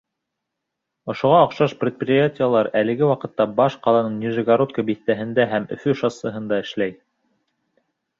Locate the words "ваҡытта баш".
3.09-3.75